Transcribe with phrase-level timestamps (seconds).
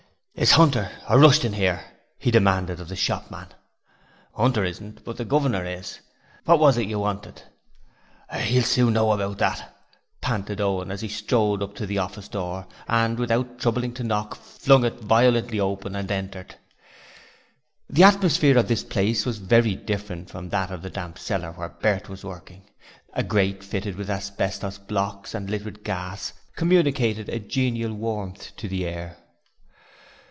[0.33, 1.85] 'Is Hunter or Rushton here?'
[2.17, 3.49] he demanded of the shopman.
[4.33, 5.99] 'Hunter isn't, but the guv'nor is.
[6.45, 7.43] What was it you wanted?'
[8.35, 9.75] 'He'll soon know that,'
[10.19, 14.33] panted Owen as he strode up to the office door, and without troubling to knock,
[14.33, 16.55] flung it violently open and entered.
[17.87, 21.69] The atmosphere of this place was very different from that of the damp cellar where
[21.69, 22.63] Bert was working.
[23.13, 28.67] A grate fitted with asbestos blocks and lit with gas communicated a genial warmth to
[28.67, 29.17] the air.